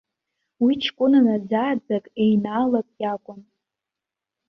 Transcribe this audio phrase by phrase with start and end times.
[0.63, 3.41] Уи ҷкәына наӡа-ааӡак, еинаалак иакәын.